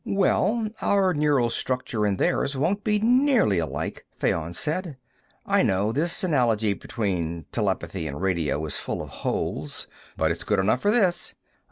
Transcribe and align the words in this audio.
"Well, 0.03 0.67
our 0.81 1.13
neural 1.13 1.51
structure 1.51 2.07
and 2.07 2.17
theirs 2.17 2.57
won't 2.57 2.83
be 2.83 2.97
nearly 2.97 3.59
alike," 3.59 4.03
Fayon 4.17 4.53
said. 4.53 4.97
"I 5.45 5.61
know, 5.61 5.91
this 5.91 6.23
analogy 6.23 6.73
between 6.73 7.45
telepathy 7.51 8.07
and 8.07 8.19
radio 8.19 8.65
is 8.65 8.79
full 8.79 9.03
of 9.03 9.09
holes, 9.09 9.85
but 10.17 10.31
it's 10.31 10.43
good 10.43 10.57
enough 10.57 10.81
for 10.81 10.89
this. 10.89 11.35